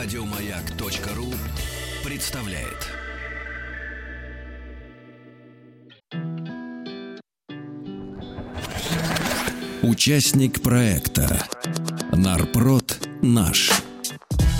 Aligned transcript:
Радиомаяк.ру 0.00 1.34
представляет. 2.08 2.86
Участник 9.82 10.62
проекта 10.62 11.44
Нарпрод 12.12 13.08
наш. 13.22 13.72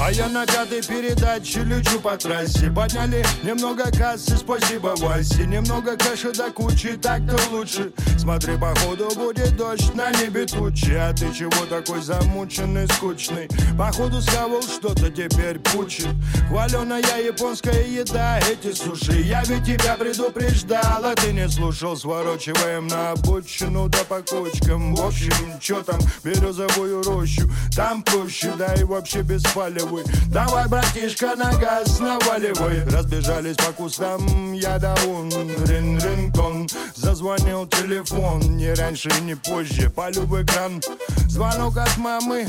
А 0.01 0.13
я 0.13 0.29
на 0.29 0.47
пятой 0.47 0.81
передаче 0.81 1.65
лечу 1.65 1.99
по 1.99 2.17
трассе. 2.17 2.71
Подняли 2.71 3.25
немного 3.43 3.91
кассы, 3.91 4.37
спасибо 4.37 4.95
Васе. 4.99 5.45
Немного 5.45 5.97
кэша 5.97 6.33
до 6.33 6.53
кучи, 6.53 6.97
так-то 6.97 7.37
лучше. 7.51 7.93
Смотри, 8.17 8.57
походу 8.57 9.11
будет 9.17 9.57
дождь, 9.57 9.93
на 9.95 10.13
небе 10.13 10.47
тучи. 10.47 10.93
А 10.93 11.13
ты 11.13 11.35
чего 11.35 11.67
такой 11.67 12.01
замученный, 12.01 12.87
скучный? 12.87 13.49
Походу 13.77 14.23
схавал 14.23 14.63
что-то, 14.63 15.11
теперь 15.11 15.59
пучит. 15.59 16.15
Хваленая 16.49 17.21
японская 17.21 17.85
еда, 17.85 18.39
эти 18.39 18.73
суши. 18.73 19.21
Я 19.23 19.43
ведь 19.47 19.65
тебя 19.65 19.97
предупреждал, 19.97 21.05
а 21.05 21.15
ты 21.17 21.33
не 21.33 21.49
слушал. 21.49 21.97
Сворачиваем 21.97 22.87
на 22.87 23.11
обочину, 23.11 23.89
да 23.89 24.05
по 24.09 24.23
кочкам. 24.23 24.95
В 24.95 25.05
общем, 25.05 25.59
чё 25.61 25.83
там, 25.83 25.99
березовую 26.23 27.03
рощу. 27.03 27.51
Там 27.75 28.05
проще, 28.05 28.53
да 28.57 28.75
и 28.75 28.85
вообще 28.85 29.23
без 29.23 29.43
палева 29.43 29.88
головы 29.89 30.05
Давай, 30.29 30.69
братишка, 30.69 31.35
на 31.37 31.53
газ 31.59 31.99
наваливай 32.01 32.85
Разбежались 32.85 33.57
по 33.57 33.73
кустам, 33.73 34.53
я 34.53 34.79
да 34.79 34.95
он 35.09 35.31
рин 35.67 35.99
рин 35.99 36.33
кон 36.33 36.69
Зазвонил 36.95 37.67
телефон, 37.67 38.57
не 38.57 38.73
раньше, 38.73 39.11
не 39.23 39.35
позже 39.35 39.91
Полю 39.91 40.23
в 40.23 40.43
экран, 40.43 40.81
звонок 41.29 41.77
от 41.77 41.97
мамы 41.99 42.47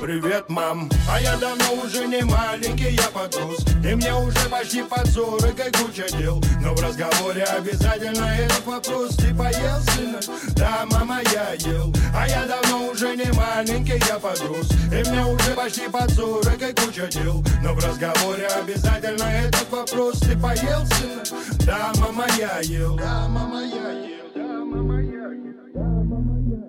Привет, 0.00 0.48
мам. 0.48 0.90
А 1.10 1.20
я 1.20 1.36
давно 1.36 1.82
уже 1.82 2.06
не 2.06 2.22
маленький, 2.22 2.94
я 2.94 3.08
подрос. 3.08 3.64
И 3.84 3.94
мне 3.94 4.14
уже 4.14 4.48
почти 4.50 4.82
под 4.82 5.06
сорок 5.08 5.58
и 5.58 5.70
куча 5.76 6.06
дел. 6.18 6.42
Но 6.62 6.74
в 6.74 6.80
разговоре 6.82 7.44
обязательно 7.44 8.24
этот 8.26 8.64
вопрос. 8.66 9.16
Ты 9.16 9.34
поел, 9.34 9.80
сына? 9.94 10.20
Да, 10.54 10.86
мама, 10.90 11.20
я 11.32 11.54
ел. 11.54 11.92
А 12.14 12.28
я 12.28 12.44
давно 12.46 12.88
уже 12.90 13.16
не 13.16 13.32
маленький, 13.32 14.00
я 14.06 14.18
подрос. 14.18 14.70
И 14.92 15.08
мне 15.08 15.24
уже 15.24 15.50
почти 15.54 15.88
под 15.88 16.10
сорок 16.10 16.60
и 16.60 16.72
куча 16.74 17.08
дел. 17.08 17.42
Но 17.62 17.74
в 17.74 17.84
разговоре 17.84 18.46
обязательно 18.46 19.24
этот 19.24 19.70
вопрос. 19.70 20.20
Ты 20.20 20.38
поел, 20.38 20.86
сына? 20.86 21.22
Да, 21.66 21.92
мама, 22.00 22.26
я 22.38 22.60
ел. 22.60 22.96
Да, 22.96 23.26
мама, 23.28 23.62
я 23.64 23.90
ел. 23.90 24.26
Да, 24.34 24.42
мама, 24.64 25.00
я 25.00 25.32
ел. 25.32 25.46
а 25.74 26.65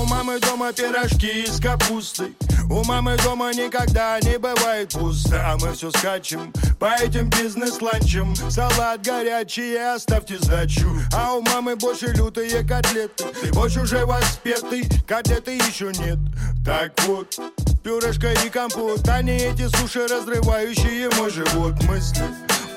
у 0.00 0.04
мамы 0.06 0.38
дома 0.40 0.72
пирожки 0.72 1.46
с 1.46 1.60
капустой. 1.60 2.34
У 2.70 2.84
мамы 2.84 3.16
дома 3.24 3.52
никогда 3.52 4.18
не 4.20 4.38
бывает 4.38 4.92
пусто. 4.92 5.42
А 5.44 5.56
мы 5.58 5.72
все 5.74 5.90
скачем 5.90 6.52
по 6.78 6.94
этим 6.94 7.28
бизнес-ланчам. 7.28 8.34
Салат 8.48 9.04
горячий, 9.04 9.76
оставьте 9.76 10.38
сдачу. 10.38 10.88
А 11.12 11.34
у 11.34 11.42
мамы 11.42 11.76
больше 11.76 12.06
лютые 12.06 12.66
котлеты. 12.66 13.24
Ты 13.42 13.52
больше 13.52 13.80
уже 13.80 14.06
воспетый, 14.06 14.88
котлеты 15.06 15.56
еще 15.56 15.92
нет. 15.98 16.18
Так 16.64 16.92
вот, 17.06 17.38
пюрешка 17.82 18.32
и 18.32 18.48
компот. 18.48 19.06
Они 19.08 19.32
эти 19.32 19.66
суши, 19.68 20.06
разрывающие 20.06 21.10
мой 21.18 21.30
живот 21.30 21.49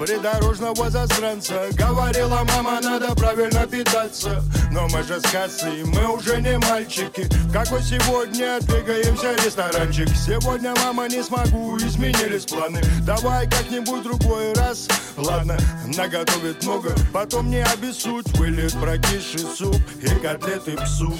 придорожного 0.05 0.89
засранца. 0.89 1.69
Говорила 1.73 2.43
мама, 2.55 2.79
надо 2.81 3.15
правильно 3.15 3.65
питаться. 3.65 4.43
Но 4.71 4.87
мы 4.89 5.03
же 5.03 5.19
с 5.19 5.23
кассы, 5.23 5.83
мы 5.85 6.07
уже 6.07 6.41
не 6.41 6.57
мальчики. 6.57 7.27
Какой 7.51 7.81
сегодня 7.81 8.59
двигаемся 8.61 9.33
ресторанчик. 9.43 10.09
Сегодня, 10.09 10.73
мама, 10.83 11.07
не 11.07 11.23
смогу, 11.23 11.77
изменились 11.77 12.45
планы. 12.45 12.81
Давай 13.05 13.49
как-нибудь 13.49 14.03
другой 14.03 14.53
раз. 14.53 14.87
Ладно, 15.15 15.57
наготовит 15.95 16.63
много 16.63 16.89
Потом 17.13 17.49
не 17.49 17.63
обессудь, 17.63 18.27
вылет 18.37 18.73
прокисший 18.79 19.41
суп 19.55 19.79
И 20.01 20.07
котлеты 20.07 20.75
псу 20.77 21.13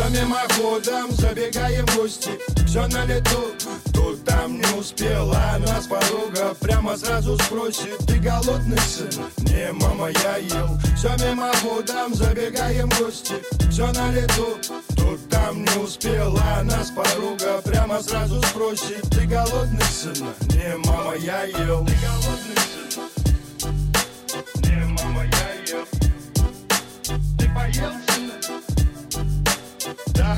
Все 0.00 0.08
мимоходом, 0.08 1.10
забегаем 1.12 1.84
в 1.84 1.96
гости. 1.96 2.30
Все 2.66 2.86
на 2.86 3.04
лету, 3.04 3.52
тут 3.92 4.24
там 4.24 4.56
не 4.56 4.78
успела 4.78 5.58
Нас 5.58 5.86
подруга 5.86 6.54
прямо 6.58 6.96
сразу 6.96 7.36
спросит. 7.36 7.98
Ты 8.06 8.18
голодный 8.18 8.78
сын? 8.78 9.10
Не, 9.38 9.72
мама, 9.72 10.08
я 10.08 10.36
ел 10.38 10.78
Все 10.96 11.10
мимоходом, 11.22 12.14
забегаем 12.14 12.88
в 12.88 12.98
гости. 12.98 13.34
Все 13.70 13.92
на 13.92 14.10
лету, 14.12 14.56
тут 14.96 15.28
там 15.28 15.64
не 15.64 15.82
успела 15.82 16.62
Нас 16.62 16.90
подруга 16.90 17.60
прямо 17.62 18.02
сразу 18.02 18.40
спросит. 18.40 19.02
Ты 19.10 19.26
голодный 19.26 19.84
сын? 19.84 20.16
Не, 20.48 20.78
мама, 20.78 21.14
я 21.16 21.44
ел 21.44 21.84
Ты 21.84 21.94
голодный 22.00 22.69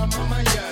Да, 0.02 0.18
мама, 0.18 0.71